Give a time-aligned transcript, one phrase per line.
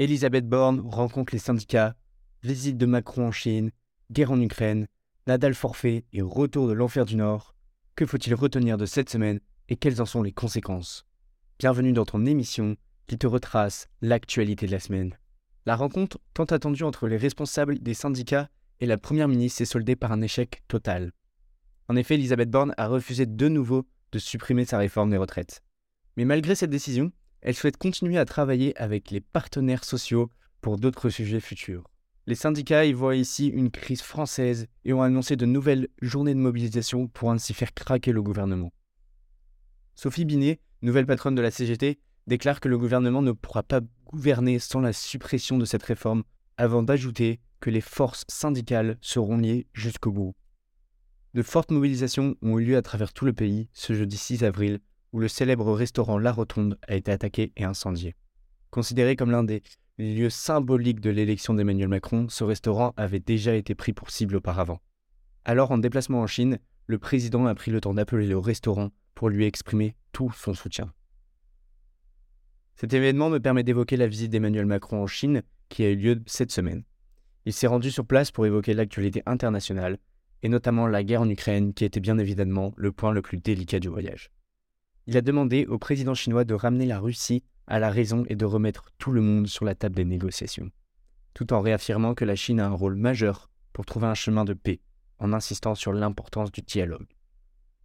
[0.00, 1.94] Elisabeth Borne rencontre les syndicats,
[2.42, 3.70] visite de Macron en Chine,
[4.10, 4.86] guerre en Ukraine,
[5.26, 7.54] Nadal forfait et retour de l'enfer du Nord.
[7.96, 11.04] Que faut-il retenir de cette semaine et quelles en sont les conséquences?
[11.58, 12.76] Bienvenue dans ton émission
[13.08, 15.18] qui te retrace l'actualité de la semaine.
[15.66, 18.48] La rencontre tant attendue entre les responsables des syndicats
[18.80, 21.12] et la Première ministre s'est soldée par un échec total.
[21.88, 25.62] En effet, Elisabeth Borne a refusé de nouveau de supprimer sa réforme des retraites.
[26.16, 27.12] Mais malgré cette décision,
[27.42, 30.30] elle souhaite continuer à travailler avec les partenaires sociaux
[30.60, 31.84] pour d'autres sujets futurs.
[32.26, 36.38] Les syndicats y voient ici une crise française et ont annoncé de nouvelles journées de
[36.38, 38.72] mobilisation pour ainsi faire craquer le gouvernement.
[39.94, 44.58] Sophie Binet, nouvelle patronne de la CGT, déclare que le gouvernement ne pourra pas gouverner
[44.58, 46.24] sans la suppression de cette réforme,
[46.56, 50.34] avant d'ajouter que les forces syndicales seront liées jusqu'au bout.
[51.34, 54.80] De fortes mobilisations ont eu lieu à travers tout le pays ce jeudi 6 avril,
[55.12, 58.14] où le célèbre restaurant La Rotonde a été attaqué et incendié.
[58.70, 59.62] Considéré comme l'un des
[59.98, 64.80] lieux symboliques de l'élection d'Emmanuel Macron, ce restaurant avait déjà été pris pour cible auparavant.
[65.44, 69.28] Alors, en déplacement en Chine, le président a pris le temps d'appeler le restaurant pour
[69.28, 70.92] lui exprimer tout son soutien.
[72.76, 76.22] Cet événement me permet d'évoquer la visite d'Emmanuel Macron en Chine qui a eu lieu
[76.26, 76.84] cette semaine.
[77.44, 79.98] Il s'est rendu sur place pour évoquer l'actualité internationale,
[80.42, 83.80] et notamment la guerre en Ukraine qui était bien évidemment le point le plus délicat
[83.80, 84.30] du voyage.
[85.06, 88.44] Il a demandé au président chinois de ramener la Russie à la raison et de
[88.44, 90.70] remettre tout le monde sur la table des négociations,
[91.34, 94.54] tout en réaffirmant que la Chine a un rôle majeur pour trouver un chemin de
[94.54, 94.80] paix,
[95.18, 97.06] en insistant sur l'importance du dialogue.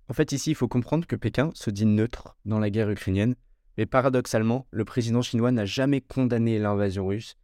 [0.10, 3.36] En fait, ici, il faut comprendre que Pékin se dit neutre dans la guerre ukrainienne,
[3.78, 7.36] mais paradoxalement, le président chinois n'a jamais condamné l'invasion russe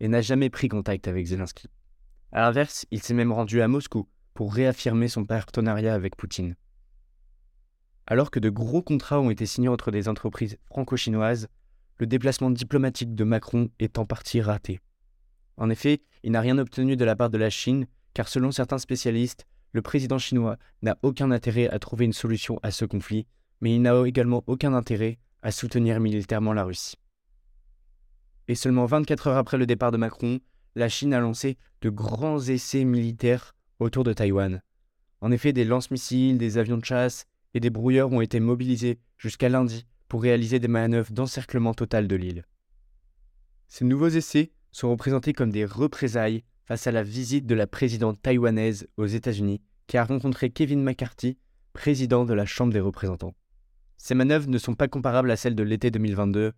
[0.00, 1.68] et n'a jamais pris contact avec Zelensky.
[2.32, 6.56] A l'inverse, il s'est même rendu à Moscou pour réaffirmer son partenariat avec Poutine.
[8.10, 11.46] Alors que de gros contrats ont été signés entre des entreprises franco-chinoises,
[11.98, 14.80] le déplacement diplomatique de Macron est en partie raté.
[15.56, 18.78] En effet, il n'a rien obtenu de la part de la Chine, car selon certains
[18.78, 23.28] spécialistes, le président chinois n'a aucun intérêt à trouver une solution à ce conflit,
[23.60, 26.96] mais il n'a également aucun intérêt à soutenir militairement la Russie.
[28.48, 30.40] Et seulement 24 heures après le départ de Macron,
[30.74, 34.62] la Chine a lancé de grands essais militaires autour de Taïwan.
[35.20, 39.48] En effet, des lance-missiles, des avions de chasse et des brouilleurs ont été mobilisés jusqu'à
[39.48, 42.44] lundi pour réaliser des manœuvres d'encerclement total de l'île.
[43.68, 48.20] Ces nouveaux essais sont représentés comme des représailles face à la visite de la présidente
[48.22, 51.36] taïwanaise aux États-Unis qui a rencontré Kevin McCarthy,
[51.72, 53.34] président de la Chambre des représentants.
[53.96, 56.52] Ces manœuvres ne sont pas comparables à celles de l'été 2022,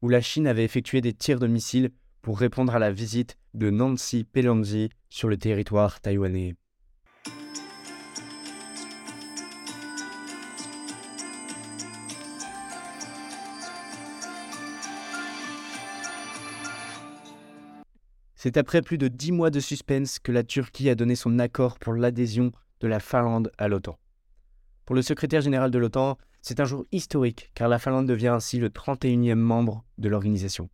[0.00, 1.90] où la Chine avait effectué des tirs de missiles
[2.22, 6.54] pour répondre à la visite de Nancy Pelosi sur le territoire taïwanais.
[18.40, 21.80] C'est après plus de dix mois de suspense que la Turquie a donné son accord
[21.80, 23.98] pour l'adhésion de la Finlande à l'OTAN.
[24.84, 28.60] Pour le secrétaire général de l'OTAN, c'est un jour historique car la Finlande devient ainsi
[28.60, 30.70] le 31e membre de l'organisation.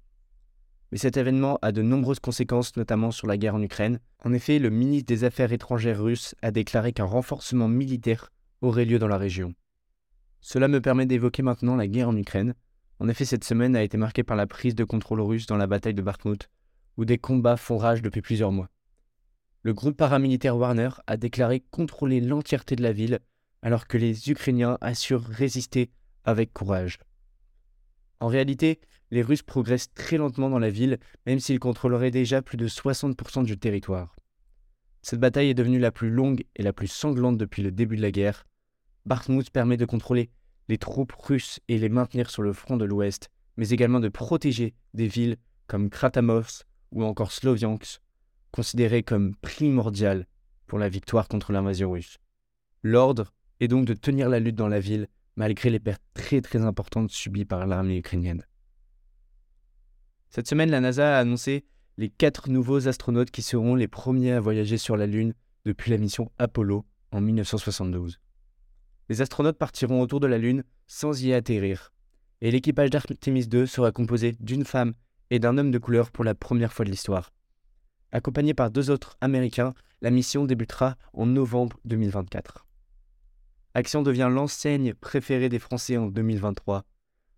[0.93, 3.99] Mais cet événement a de nombreuses conséquences, notamment sur la guerre en Ukraine.
[4.23, 8.99] En effet, le ministre des Affaires étrangères russe a déclaré qu'un renforcement militaire aurait lieu
[8.99, 9.55] dans la région.
[10.43, 12.53] Cela me permet d'évoquer maintenant la guerre en Ukraine.
[12.99, 15.67] En effet, cette semaine a été marquée par la prise de contrôle russe dans la
[15.67, 16.51] bataille de Bakhmut,
[16.97, 18.71] où des combats font rage depuis plusieurs mois.
[19.63, 23.21] Le groupe paramilitaire Warner a déclaré contrôler l'entièreté de la ville,
[23.63, 25.91] alors que les Ukrainiens assurent résister
[26.25, 26.99] avec courage.
[28.21, 32.57] En réalité, les Russes progressent très lentement dans la ville, même s'ils contrôleraient déjà plus
[32.57, 34.17] de 60% du territoire.
[35.03, 38.03] Cette bataille est devenue la plus longue et la plus sanglante depuis le début de
[38.03, 38.47] la guerre.
[39.07, 40.31] Bakhmut permet de contrôler
[40.69, 44.75] les troupes russes et les maintenir sur le front de l'Ouest, mais également de protéger
[44.95, 48.01] des villes comme Kratamovsk ou encore Sloviansk,
[48.51, 50.27] considérées comme primordiales
[50.67, 52.19] pour la victoire contre l'invasion russe.
[52.83, 56.65] L'ordre est donc de tenir la lutte dans la ville malgré les pertes très très
[56.65, 58.45] importantes subies par l'armée ukrainienne.
[60.31, 61.65] Cette semaine, la NASA a annoncé
[61.97, 65.35] les quatre nouveaux astronautes qui seront les premiers à voyager sur la Lune
[65.65, 68.21] depuis la mission Apollo en 1972.
[69.09, 71.93] Les astronautes partiront autour de la Lune sans y atterrir,
[72.41, 74.95] et l'équipage d'Artemis 2 sera composé d'une femme
[75.31, 77.33] et d'un homme de couleur pour la première fois de l'histoire.
[78.13, 82.67] Accompagné par deux autres Américains, la mission débutera en novembre 2024.
[83.75, 86.85] Action devient l'enseigne préférée des Français en 2023.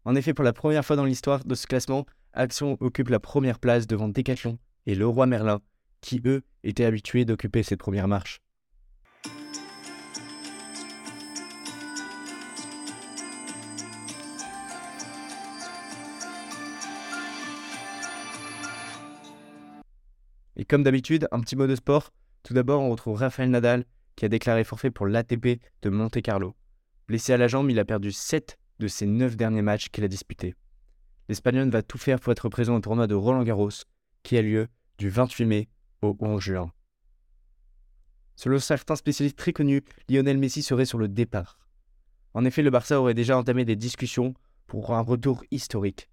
[0.04, 3.58] En effet, pour la première fois dans l'histoire de ce classement, Action occupe la première
[3.58, 5.60] place devant Decathlon et Leroy Merlin,
[6.02, 8.42] qui eux étaient habitués d'occuper cette première marche.
[20.56, 22.12] Et comme d'habitude, un petit mot de sport.
[22.42, 23.84] Tout d'abord, on retrouve Rafael Nadal
[24.16, 26.54] qui a déclaré forfait pour l'ATP de Monte Carlo.
[27.06, 30.08] Blessé à la jambe, il a perdu 7 de ses 9 derniers matchs qu'il a
[30.08, 30.54] disputés.
[31.28, 33.70] L'Espagnol va tout faire pour être présent au tournoi de Roland Garros
[34.22, 34.68] qui a lieu
[34.98, 35.68] du 28 mai
[36.02, 36.72] au 11 juin.
[38.36, 41.58] Selon certains spécialistes très connus, Lionel Messi serait sur le départ.
[42.34, 44.34] En effet, le Barça aurait déjà entamé des discussions
[44.66, 46.08] pour un retour historique.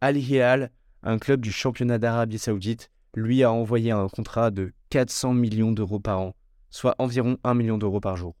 [0.00, 0.70] Al Hilal,
[1.02, 5.98] un club du championnat d'Arabie Saoudite, lui a envoyé un contrat de 400 millions d'euros
[5.98, 6.36] par an,
[6.70, 8.36] soit environ 1 million d'euros par jour.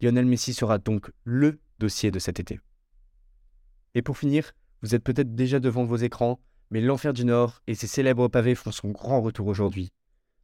[0.00, 2.60] Lionel Messi sera donc LE dossier de cet été.
[3.94, 6.38] Et pour finir, vous êtes peut-être déjà devant vos écrans,
[6.70, 9.90] mais l'Enfer du Nord et ses célèbres pavés font son grand retour aujourd'hui.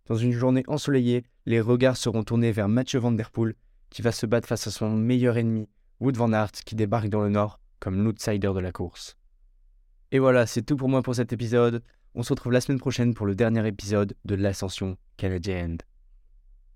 [0.06, 3.54] Dans une journée ensoleillée, les regards seront tournés vers Mathieu Van Der Poel,
[3.90, 5.68] qui va se battre face à son meilleur ennemi,
[6.00, 9.16] Wood Van Aert, qui débarque dans le Nord comme l'outsider de la course.
[10.10, 11.82] Et voilà, c'est tout pour moi pour cet épisode.
[12.14, 15.78] On se retrouve la semaine prochaine pour le dernier épisode de l'Ascension canadienne.